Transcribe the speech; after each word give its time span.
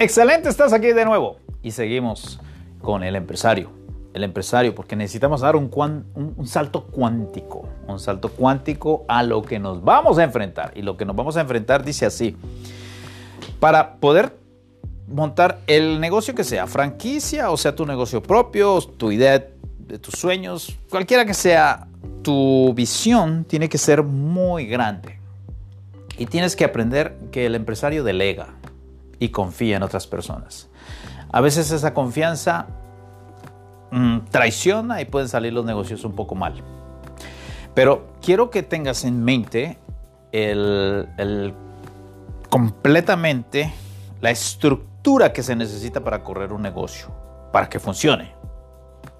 Excelente, 0.00 0.48
estás 0.48 0.72
aquí 0.72 0.94
de 0.94 1.04
nuevo. 1.04 1.36
Y 1.62 1.72
seguimos 1.72 2.40
con 2.80 3.02
el 3.02 3.16
empresario. 3.16 3.70
El 4.14 4.24
empresario, 4.24 4.74
porque 4.74 4.96
necesitamos 4.96 5.42
dar 5.42 5.56
un, 5.56 5.68
salto 6.46 6.86
cuántico, 6.86 7.68
un 7.86 7.98
salto 7.98 8.30
cuántico 8.30 9.04
a 9.08 9.22
lo 9.22 9.42
que 9.42 9.58
nos 9.58 9.84
vamos 9.84 10.16
a 10.16 10.24
enfrentar. 10.24 10.72
Y 10.74 10.80
lo 10.80 10.96
que 10.96 11.04
nos 11.04 11.14
vamos 11.14 11.36
a 11.36 11.42
enfrentar 11.42 11.84
dice 11.84 12.06
así, 12.06 12.34
para 13.60 13.96
poder 13.96 14.34
montar 15.06 15.58
el 15.66 16.00
negocio 16.00 16.34
que 16.34 16.44
sea, 16.44 16.66
franquicia 16.66 17.50
o 17.50 17.58
sea 17.58 17.74
tu 17.74 17.84
negocio 17.84 18.22
propio, 18.22 18.80
tu 18.80 19.12
idea 19.12 19.48
de 19.80 19.98
tus 19.98 20.14
sueños, 20.14 20.78
cualquiera 20.88 21.26
que 21.26 21.34
sea 21.34 21.88
tu 22.22 22.72
visión, 22.72 23.44
tiene 23.44 23.68
que 23.68 23.76
ser 23.76 24.02
muy 24.02 24.64
grande. 24.64 25.18
Y 26.16 26.24
tienes 26.24 26.56
que 26.56 26.64
aprender 26.64 27.18
que 27.30 27.44
el 27.44 27.54
empresario 27.54 28.02
delega 28.02 28.54
y 29.20 29.28
confía 29.28 29.76
en 29.76 29.84
otras 29.84 30.08
personas. 30.08 30.68
A 31.30 31.40
veces 31.40 31.70
esa 31.70 31.94
confianza 31.94 32.66
mm, 33.92 34.18
traiciona 34.30 35.00
y 35.00 35.04
pueden 35.04 35.28
salir 35.28 35.52
los 35.52 35.64
negocios 35.64 36.02
un 36.04 36.16
poco 36.16 36.34
mal. 36.34 36.64
Pero 37.74 38.08
quiero 38.20 38.50
que 38.50 38.64
tengas 38.64 39.04
en 39.04 39.22
mente 39.22 39.78
el, 40.32 41.54
completamente 42.48 43.72
la 44.20 44.30
estructura 44.30 45.32
que 45.32 45.42
se 45.42 45.54
necesita 45.54 46.02
para 46.02 46.24
correr 46.24 46.52
un 46.52 46.62
negocio, 46.62 47.14
para 47.52 47.68
que 47.68 47.78
funcione. 47.78 48.34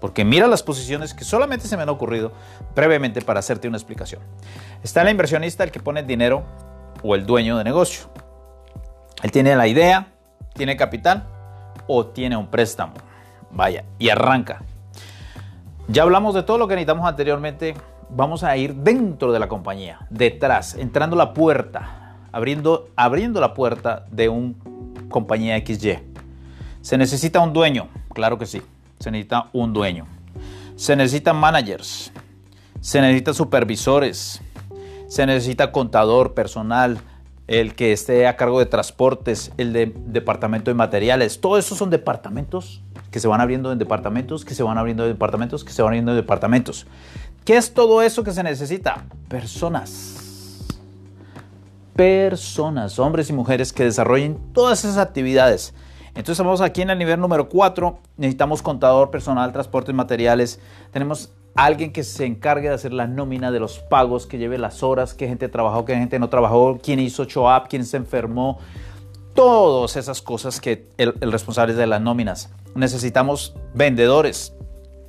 Porque 0.00 0.24
mira 0.24 0.48
las 0.48 0.64
posiciones 0.64 1.14
que 1.14 1.22
solamente 1.22 1.68
se 1.68 1.76
me 1.76 1.84
han 1.84 1.88
ocurrido 1.88 2.32
brevemente 2.74 3.22
para 3.22 3.38
hacerte 3.38 3.68
una 3.68 3.76
explicación. 3.76 4.20
Está 4.82 5.02
el 5.02 5.10
inversionista, 5.10 5.62
el 5.62 5.70
que 5.70 5.78
pone 5.78 6.02
dinero 6.02 6.42
o 7.04 7.14
el 7.14 7.24
dueño 7.24 7.56
de 7.56 7.62
negocio. 7.62 8.10
Él 9.22 9.30
tiene 9.30 9.54
la 9.54 9.68
idea, 9.68 10.08
tiene 10.54 10.76
capital 10.76 11.24
o 11.86 12.06
tiene 12.06 12.36
un 12.36 12.48
préstamo. 12.48 12.94
Vaya, 13.50 13.84
y 13.98 14.08
arranca. 14.08 14.62
Ya 15.88 16.02
hablamos 16.02 16.34
de 16.34 16.42
todo 16.42 16.58
lo 16.58 16.68
que 16.68 16.74
necesitamos 16.74 17.06
anteriormente. 17.06 17.74
Vamos 18.10 18.44
a 18.44 18.56
ir 18.56 18.74
dentro 18.74 19.32
de 19.32 19.38
la 19.38 19.48
compañía, 19.48 20.06
detrás, 20.10 20.74
entrando 20.74 21.16
la 21.16 21.32
puerta, 21.32 22.16
abriendo, 22.32 22.88
abriendo 22.96 23.40
la 23.40 23.54
puerta 23.54 24.04
de 24.10 24.28
una 24.28 24.54
compañía 25.08 25.56
XY. 25.58 25.98
¿Se 26.82 26.98
necesita 26.98 27.40
un 27.40 27.52
dueño? 27.52 27.88
Claro 28.12 28.38
que 28.38 28.46
sí, 28.46 28.60
se 28.98 29.10
necesita 29.10 29.48
un 29.52 29.72
dueño. 29.72 30.06
Se 30.76 30.96
necesitan 30.96 31.36
managers, 31.36 32.12
se 32.80 33.00
necesitan 33.00 33.34
supervisores, 33.34 34.42
se 35.08 35.26
necesita 35.26 35.72
contador, 35.72 36.34
personal, 36.34 36.98
el 37.48 37.74
que 37.74 37.92
esté 37.92 38.26
a 38.26 38.36
cargo 38.36 38.58
de 38.58 38.66
transportes, 38.66 39.52
el 39.56 39.72
de 39.72 39.92
departamento 40.06 40.70
de 40.70 40.74
materiales. 40.74 41.40
Todos 41.40 41.64
esos 41.64 41.78
son 41.78 41.90
departamentos 41.90 42.82
que 43.10 43.20
se 43.20 43.28
van 43.28 43.40
abriendo 43.40 43.72
en 43.72 43.78
departamentos, 43.78 44.44
que 44.44 44.54
se 44.54 44.62
van 44.62 44.78
abriendo 44.78 45.04
en 45.04 45.12
departamentos, 45.12 45.64
que 45.64 45.72
se 45.72 45.82
van 45.82 45.90
abriendo 45.90 46.12
en 46.12 46.16
departamentos. 46.16 46.86
¿Qué 47.44 47.56
es 47.56 47.74
todo 47.74 48.02
eso 48.02 48.22
que 48.22 48.32
se 48.32 48.42
necesita? 48.42 49.04
Personas. 49.28 50.68
Personas, 51.96 52.98
hombres 52.98 53.28
y 53.28 53.32
mujeres 53.32 53.72
que 53.72 53.84
desarrollen 53.84 54.38
todas 54.52 54.84
esas 54.84 54.98
actividades. 54.98 55.74
Entonces 56.14 56.34
estamos 56.34 56.60
aquí 56.60 56.82
en 56.82 56.90
el 56.90 56.98
nivel 56.98 57.20
número 57.20 57.48
4. 57.48 57.98
Necesitamos 58.16 58.62
contador, 58.62 59.10
personal, 59.10 59.52
transportes, 59.52 59.94
materiales. 59.94 60.60
Tenemos 60.90 61.32
alguien 61.54 61.92
que 61.92 62.02
se 62.04 62.24
encargue 62.24 62.68
de 62.68 62.74
hacer 62.74 62.92
la 62.92 63.06
nómina 63.06 63.50
de 63.50 63.60
los 63.60 63.78
pagos, 63.78 64.26
que 64.26 64.38
lleve 64.38 64.58
las 64.58 64.82
horas, 64.82 65.14
qué 65.14 65.28
gente 65.28 65.48
trabajó, 65.48 65.84
qué 65.84 65.94
gente 65.94 66.18
no 66.18 66.28
trabajó, 66.28 66.78
quién 66.82 66.98
hizo 67.00 67.24
show 67.24 67.46
up, 67.54 67.68
quién 67.68 67.84
se 67.84 67.96
enfermó, 67.96 68.58
todas 69.34 69.96
esas 69.96 70.22
cosas 70.22 70.60
que 70.60 70.86
el, 70.96 71.14
responsable 71.20 71.74
de 71.74 71.86
las 71.86 72.00
nóminas. 72.00 72.50
Necesitamos 72.74 73.54
vendedores, 73.74 74.54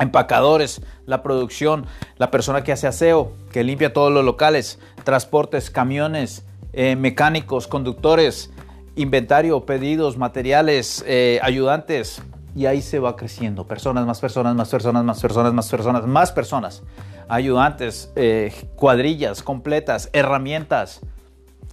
empacadores, 0.00 0.82
la 1.06 1.22
producción, 1.22 1.86
la 2.16 2.30
persona 2.30 2.64
que 2.64 2.72
hace 2.72 2.86
aseo, 2.86 3.32
que 3.52 3.62
limpia 3.62 3.92
todos 3.92 4.12
los 4.12 4.24
locales, 4.24 4.78
transportes, 5.04 5.70
camiones, 5.70 6.44
eh, 6.72 6.96
mecánicos, 6.96 7.68
conductores, 7.68 8.50
inventario, 8.96 9.64
pedidos, 9.64 10.16
materiales, 10.16 11.04
eh, 11.06 11.38
ayudantes, 11.42 12.22
y 12.54 12.66
ahí 12.66 12.82
se 12.82 12.98
va 12.98 13.16
creciendo. 13.16 13.66
Personas, 13.66 14.06
más 14.06 14.20
personas, 14.20 14.54
más 14.54 14.68
personas, 14.68 15.04
más 15.04 15.20
personas, 15.20 15.52
más 15.52 15.68
personas, 15.68 16.06
más 16.06 16.32
personas. 16.32 16.82
Ayudantes, 17.28 18.12
eh, 18.16 18.52
cuadrillas 18.76 19.42
completas, 19.42 20.08
herramientas. 20.12 21.00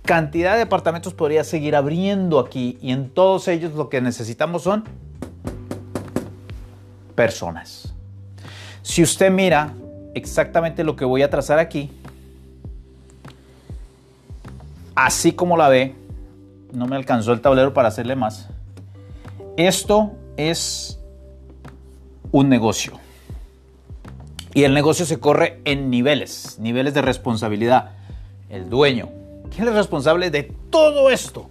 Cantidad 0.03 0.53
de 0.53 0.59
departamentos 0.59 1.13
podría 1.13 1.43
seguir 1.43 1.75
abriendo 1.75 2.39
aquí 2.39 2.77
y 2.81 2.91
en 2.91 3.09
todos 3.09 3.47
ellos 3.47 3.73
lo 3.73 3.89
que 3.89 4.01
necesitamos 4.01 4.63
son 4.63 4.83
personas. 7.15 7.93
Si 8.81 9.03
usted 9.03 9.29
mira 9.29 9.73
exactamente 10.15 10.83
lo 10.83 10.95
que 10.95 11.05
voy 11.05 11.21
a 11.21 11.29
trazar 11.29 11.59
aquí, 11.59 11.91
así 14.95 15.33
como 15.33 15.55
la 15.55 15.69
ve, 15.69 15.95
no 16.73 16.87
me 16.87 16.95
alcanzó 16.95 17.33
el 17.33 17.41
tablero 17.41 17.73
para 17.73 17.89
hacerle 17.89 18.15
más. 18.15 18.49
Esto 19.57 20.13
es 20.37 20.99
un 22.31 22.49
negocio. 22.49 22.93
Y 24.53 24.63
el 24.63 24.73
negocio 24.73 25.05
se 25.05 25.19
corre 25.19 25.61
en 25.65 25.89
niveles, 25.89 26.57
niveles 26.59 26.93
de 26.93 27.01
responsabilidad. 27.01 27.91
El 28.49 28.69
dueño. 28.69 29.09
¿Quién 29.53 29.67
es 29.67 29.73
responsable 29.73 30.29
de 30.29 30.43
todo 30.69 31.09
esto? 31.09 31.49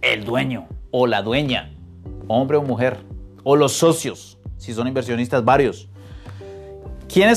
El 0.00 0.24
dueño 0.24 0.66
o 0.90 1.06
la 1.06 1.22
dueña, 1.22 1.72
hombre 2.28 2.58
o 2.58 2.62
mujer, 2.62 2.98
o 3.44 3.56
los 3.56 3.72
socios, 3.72 4.38
si 4.56 4.72
son 4.72 4.86
inversionistas 4.86 5.44
varios. 5.44 5.88
¿Quién 7.08 7.34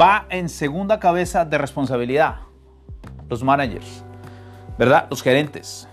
va 0.00 0.26
en 0.28 0.48
segunda 0.48 1.00
cabeza 1.00 1.44
de 1.44 1.56
responsabilidad? 1.58 2.36
Los 3.28 3.42
managers, 3.42 4.04
¿verdad? 4.78 5.06
Los 5.08 5.22
gerentes, 5.22 5.88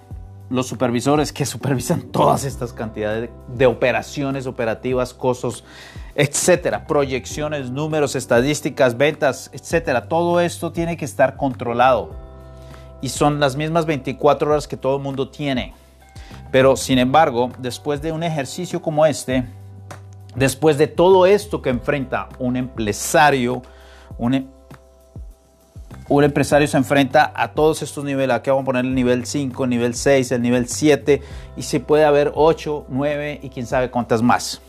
los 0.50 0.68
supervisores 0.68 1.34
que 1.34 1.46
supervisan 1.46 2.02
todas 2.12 2.44
estas 2.44 2.74
cantidades 2.74 3.30
de, 3.47 3.66
operaciones 3.66 4.47
operativas, 4.47 5.13
costos, 5.13 5.63
etcétera, 6.16 6.88
proyecciones, 6.88 7.69
números, 7.69 8.16
estadísticas, 8.16 8.97
ventas, 8.97 9.50
etcétera. 9.53 10.07
Todo 10.07 10.40
esto 10.40 10.72
tiene 10.72 10.97
que 10.97 11.06
estar 11.06 11.36
controlado 11.36 12.12
y 13.02 13.09
son 13.09 13.40
las 13.40 13.56
mismas 13.56 13.86
24 13.86 14.50
horas 14.52 14.68
que 14.68 14.78
todo 14.78 14.97
el 14.97 15.03
mundo 15.03 15.30
tiene. 15.30 15.74
Pero 16.52 16.75
sin 16.78 16.97
embargo, 16.97 17.52
después 17.59 18.02
de 18.02 18.12
un 18.12 18.24
ejercicio 18.24 18.81
como 18.81 19.06
este, 19.06 19.46
después 20.36 20.78
de 20.78 20.88
todo 20.88 21.25
esto 21.25 21.62
que 21.62 21.69
enfrenta 21.69 22.30
un 22.40 22.56
empresario, 22.56 23.62
un 24.18 24.56
un 26.09 26.23
empresario 26.23 26.68
se 26.68 26.78
enfrenta 26.78 27.31
a 27.35 27.50
todos 27.50 27.81
estos 27.81 28.03
niveles. 28.03 28.35
Aquí 28.35 28.50
vamos 28.50 28.63
a 28.63 28.66
poner 28.66 28.85
el 28.85 28.95
nivel 28.95 29.25
5, 29.25 29.63
el 29.63 29.69
nivel 29.69 29.94
6, 29.94 30.31
el 30.31 30.41
nivel 30.41 30.68
7 30.68 31.22
y 31.57 31.62
se 31.62 31.79
puede 31.79 32.06
haber 32.06 32.31
8, 32.35 32.85
9 32.90 33.40
y 33.44 33.50
quién 33.50 33.66
sabe 33.66 33.90
cuántas 33.90 34.22
más. 34.22 34.62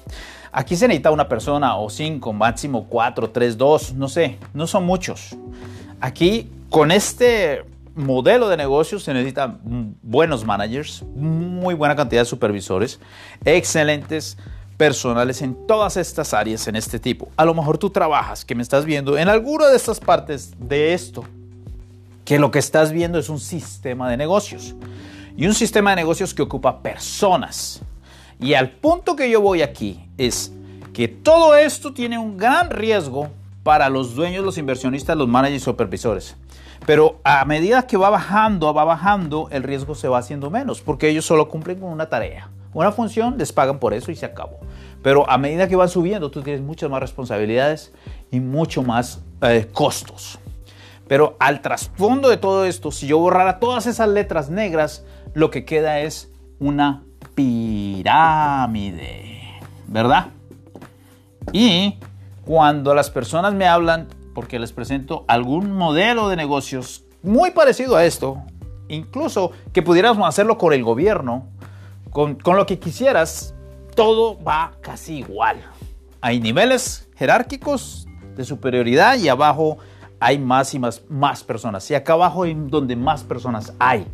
Aquí 0.50 0.76
se 0.76 0.88
necesita 0.88 1.10
una 1.10 1.28
persona 1.28 1.76
o 1.76 1.90
5, 1.90 2.32
máximo 2.32 2.86
4, 2.88 3.30
3, 3.30 3.56
2, 3.56 3.94
no 3.94 4.08
sé, 4.08 4.38
no 4.54 4.66
son 4.66 4.84
muchos. 4.84 5.36
Aquí 6.00 6.50
con 6.70 6.90
este 6.90 7.64
modelo 7.94 8.48
de 8.48 8.56
negocio 8.56 8.98
se 8.98 9.12
necesitan 9.12 9.60
buenos 10.02 10.44
managers, 10.44 11.04
muy 11.14 11.74
buena 11.74 11.94
cantidad 11.94 12.22
de 12.22 12.26
supervisores, 12.26 13.00
excelentes 13.44 14.38
personales 14.78 15.42
en 15.42 15.66
todas 15.66 15.98
estas 15.98 16.32
áreas 16.32 16.68
en 16.68 16.76
este 16.76 16.98
tipo. 16.98 17.28
A 17.36 17.44
lo 17.44 17.52
mejor 17.52 17.76
tú 17.76 17.90
trabajas, 17.90 18.44
que 18.44 18.54
me 18.54 18.62
estás 18.62 18.86
viendo, 18.86 19.18
en 19.18 19.28
alguna 19.28 19.66
de 19.66 19.76
estas 19.76 20.00
partes 20.00 20.54
de 20.58 20.94
esto, 20.94 21.24
que 22.24 22.38
lo 22.38 22.50
que 22.50 22.60
estás 22.60 22.92
viendo 22.92 23.18
es 23.18 23.28
un 23.28 23.40
sistema 23.40 24.08
de 24.08 24.16
negocios. 24.16 24.74
Y 25.36 25.46
un 25.46 25.54
sistema 25.54 25.90
de 25.90 25.96
negocios 25.96 26.32
que 26.32 26.42
ocupa 26.42 26.80
personas. 26.80 27.80
Y 28.40 28.54
al 28.54 28.70
punto 28.70 29.16
que 29.16 29.28
yo 29.30 29.40
voy 29.40 29.62
aquí 29.62 30.00
es 30.16 30.52
que 30.92 31.08
todo 31.08 31.56
esto 31.56 31.92
tiene 31.92 32.18
un 32.18 32.36
gran 32.36 32.70
riesgo 32.70 33.28
para 33.64 33.88
los 33.88 34.14
dueños, 34.14 34.44
los 34.44 34.58
inversionistas, 34.58 35.16
los 35.16 35.28
managers 35.28 35.62
y 35.62 35.64
supervisores. 35.64 36.36
Pero 36.86 37.20
a 37.24 37.44
medida 37.44 37.86
que 37.86 37.96
va 37.96 38.10
bajando, 38.10 38.72
va 38.72 38.84
bajando, 38.84 39.48
el 39.50 39.64
riesgo 39.64 39.94
se 39.94 40.06
va 40.06 40.18
haciendo 40.18 40.50
menos, 40.50 40.80
porque 40.80 41.08
ellos 41.08 41.24
solo 41.24 41.48
cumplen 41.48 41.80
con 41.80 41.90
una 41.90 42.08
tarea. 42.08 42.48
Una 42.74 42.92
función, 42.92 43.36
les 43.38 43.52
pagan 43.52 43.78
por 43.78 43.94
eso 43.94 44.10
y 44.10 44.16
se 44.16 44.26
acabó. 44.26 44.58
Pero 45.02 45.28
a 45.30 45.38
medida 45.38 45.68
que 45.68 45.76
van 45.76 45.88
subiendo, 45.88 46.30
tú 46.30 46.42
tienes 46.42 46.62
muchas 46.62 46.90
más 46.90 47.00
responsabilidades 47.00 47.92
y 48.30 48.40
mucho 48.40 48.82
más 48.82 49.22
eh, 49.42 49.68
costos. 49.72 50.38
Pero 51.06 51.36
al 51.40 51.62
trasfondo 51.62 52.28
de 52.28 52.36
todo 52.36 52.66
esto, 52.66 52.90
si 52.90 53.06
yo 53.06 53.18
borrara 53.18 53.58
todas 53.58 53.86
esas 53.86 54.08
letras 54.08 54.50
negras, 54.50 55.04
lo 55.34 55.50
que 55.50 55.64
queda 55.64 56.00
es 56.00 56.30
una 56.58 57.04
pirámide, 57.34 58.60
¿verdad? 59.86 60.26
Y 61.52 61.98
cuando 62.44 62.94
las 62.94 63.10
personas 63.10 63.54
me 63.54 63.66
hablan, 63.66 64.08
porque 64.34 64.58
les 64.58 64.72
presento 64.72 65.24
algún 65.28 65.72
modelo 65.72 66.28
de 66.28 66.36
negocios 66.36 67.04
muy 67.22 67.52
parecido 67.52 67.96
a 67.96 68.04
esto, 68.04 68.42
incluso 68.88 69.52
que 69.72 69.82
pudiéramos 69.82 70.28
hacerlo 70.28 70.58
con 70.58 70.72
el 70.72 70.82
gobierno, 70.82 71.46
con, 72.10 72.38
lo 72.44 72.66
que 72.66 72.78
quisieras, 72.78 73.54
todo 73.94 74.42
va 74.42 74.72
casi 74.80 75.18
igual. 75.18 75.56
Hay 76.20 76.40
niveles 76.40 77.08
jerárquicos 77.16 78.06
de 78.36 78.44
superioridad 78.44 79.18
y 79.18 79.28
abajo 79.28 79.78
hay 80.20 80.38
más 80.38 80.74
y 80.74 80.78
más, 80.78 81.02
más 81.08 81.44
personas. 81.44 81.90
Y 81.90 81.94
acá 81.94 82.14
abajo 82.14 82.44
hay 82.44 82.54
donde 82.54 82.96
más 82.96 83.22
personas 83.22 83.72
hay. 83.78 84.06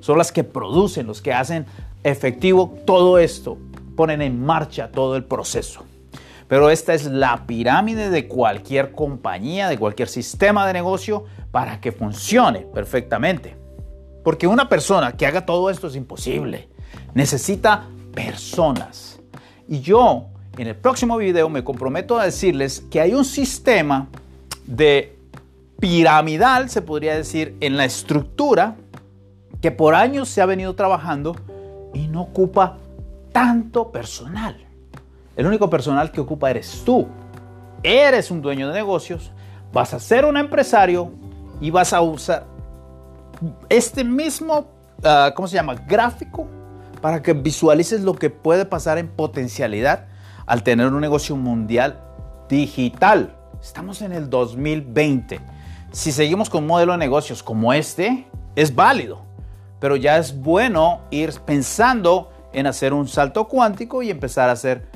Son 0.00 0.16
las 0.16 0.32
que 0.32 0.44
producen, 0.44 1.06
los 1.06 1.20
que 1.20 1.32
hacen 1.32 1.66
efectivo 2.02 2.78
todo 2.86 3.18
esto, 3.18 3.58
ponen 3.96 4.22
en 4.22 4.44
marcha 4.44 4.90
todo 4.90 5.16
el 5.16 5.24
proceso. 5.24 5.84
Pero 6.48 6.70
esta 6.70 6.94
es 6.94 7.04
la 7.04 7.46
pirámide 7.46 8.10
de 8.10 8.26
cualquier 8.26 8.92
compañía, 8.92 9.68
de 9.68 9.78
cualquier 9.78 10.08
sistema 10.08 10.66
de 10.66 10.72
negocio 10.72 11.24
para 11.52 11.80
que 11.80 11.92
funcione 11.92 12.60
perfectamente. 12.60 13.56
Porque 14.24 14.46
una 14.46 14.68
persona 14.68 15.12
que 15.12 15.26
haga 15.26 15.46
todo 15.46 15.70
esto 15.70 15.86
es 15.86 15.94
imposible. 15.94 16.68
Necesita 17.14 17.86
personas. 18.14 19.20
Y 19.68 19.80
yo 19.80 20.26
en 20.58 20.66
el 20.66 20.76
próximo 20.76 21.16
video 21.16 21.48
me 21.48 21.64
comprometo 21.64 22.18
a 22.18 22.24
decirles 22.24 22.84
que 22.90 23.00
hay 23.00 23.14
un 23.14 23.24
sistema 23.24 24.08
de 24.66 25.16
piramidal, 25.78 26.68
se 26.68 26.82
podría 26.82 27.14
decir, 27.14 27.56
en 27.60 27.76
la 27.76 27.84
estructura 27.84 28.76
que 29.60 29.70
por 29.70 29.94
años 29.94 30.28
se 30.28 30.42
ha 30.42 30.46
venido 30.46 30.74
trabajando 30.74 31.36
y 31.94 32.08
no 32.08 32.22
ocupa 32.22 32.78
tanto 33.32 33.90
personal. 33.90 34.56
El 35.36 35.46
único 35.46 35.70
personal 35.70 36.10
que 36.12 36.20
ocupa 36.20 36.50
eres 36.50 36.82
tú. 36.84 37.06
Eres 37.82 38.30
un 38.30 38.42
dueño 38.42 38.68
de 38.68 38.74
negocios, 38.74 39.32
vas 39.72 39.94
a 39.94 40.00
ser 40.00 40.26
un 40.26 40.36
empresario 40.36 41.10
y 41.60 41.70
vas 41.70 41.94
a 41.94 42.02
usar 42.02 42.44
este 43.70 44.04
mismo, 44.04 44.66
ah, 45.02 45.32
¿cómo 45.34 45.48
se 45.48 45.54
llama? 45.54 45.74
Gráfico 45.74 46.46
para 47.00 47.22
que 47.22 47.32
visualices 47.32 48.02
lo 48.02 48.14
que 48.14 48.30
puede 48.30 48.64
pasar 48.64 48.98
en 48.98 49.08
potencialidad 49.08 50.06
al 50.46 50.62
tener 50.62 50.86
un 50.88 51.00
negocio 51.00 51.36
mundial 51.36 52.00
digital. 52.48 53.36
Estamos 53.60 54.02
en 54.02 54.12
el 54.12 54.28
2020. 54.28 55.40
Si 55.92 56.12
seguimos 56.12 56.50
con 56.50 56.64
un 56.64 56.68
modelo 56.68 56.92
de 56.92 56.98
negocios 56.98 57.42
como 57.42 57.72
este, 57.72 58.26
es 58.56 58.74
válido, 58.74 59.22
pero 59.80 59.96
ya 59.96 60.18
es 60.18 60.38
bueno 60.38 61.00
ir 61.10 61.32
pensando 61.44 62.30
en 62.52 62.66
hacer 62.66 62.92
un 62.92 63.08
salto 63.08 63.48
cuántico 63.48 64.02
y 64.02 64.10
empezar 64.10 64.48
a 64.48 64.52
hacer 64.52 64.88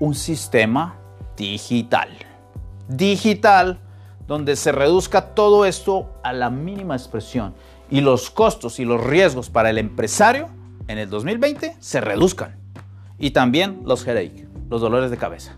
un 0.00 0.14
sistema 0.14 0.96
digital. 1.36 2.08
Digital, 2.88 3.80
donde 4.26 4.56
se 4.56 4.72
reduzca 4.72 5.34
todo 5.34 5.64
esto 5.64 6.10
a 6.22 6.32
la 6.32 6.50
mínima 6.50 6.96
expresión 6.96 7.54
y 7.90 8.00
los 8.00 8.30
costos 8.30 8.80
y 8.80 8.84
los 8.84 9.02
riesgos 9.02 9.50
para 9.50 9.70
el 9.70 9.78
empresario 9.78 10.48
en 10.92 10.98
el 10.98 11.10
2020 11.10 11.76
se 11.80 12.00
reduzcan. 12.00 12.56
Y 13.18 13.30
también 13.30 13.80
los 13.84 14.06
headaches, 14.06 14.46
los 14.70 14.80
dolores 14.80 15.10
de 15.10 15.16
cabeza. 15.16 15.56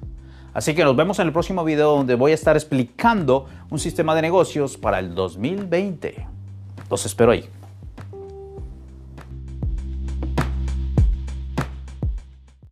Así 0.53 0.75
que 0.75 0.85
nos 0.85 0.95
vemos 0.95 1.19
en 1.19 1.27
el 1.27 1.33
próximo 1.33 1.65
video 1.65 1.97
donde 1.97 2.15
voy 2.15 2.31
a 2.31 2.35
estar 2.35 2.57
explicando 2.57 3.47
un 3.71 3.79
sistema 3.81 4.15
de 4.15 4.23
negocios 4.23 4.77
para 4.77 5.01
el 5.01 5.15
2020. 5.15 6.27
Los 6.89 7.07
espero 7.07 7.33
ahí. 7.33 7.49